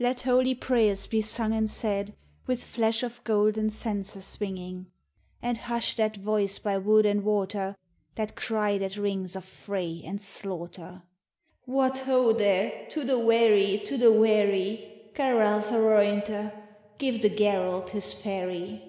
Let 0.00 0.22
holy 0.22 0.56
prayers 0.56 1.06
be 1.06 1.22
sung 1.22 1.52
and 1.52 1.70
said 1.70 2.16
With 2.48 2.64
flash 2.64 3.04
of 3.04 3.22
golden 3.22 3.70
censers 3.70 4.24
swinging, 4.24 4.90
And 5.40 5.56
hush 5.56 5.94
that 5.94 6.16
voice 6.16 6.58
by 6.58 6.78
wood 6.78 7.06
and 7.06 7.22
water, 7.22 7.76
That 8.16 8.34
cry 8.34 8.78
that 8.78 8.96
rings 8.96 9.36
of 9.36 9.44
fray 9.44 10.02
and 10.04 10.20
slaughter:" 10.20 11.04
What 11.64 11.98
ho, 11.98 12.32
there. 12.32 12.88
To 12.88 13.04
the 13.04 13.20
wherry! 13.20 13.78
To 13.84 13.96
the 13.96 14.10
wherry! 14.10 15.12
Garalth 15.14 15.68
harointha! 15.68 16.54
Give 16.98 17.22
the 17.22 17.30
Garalth 17.30 17.90
his 17.90 18.12
ferry 18.12 18.82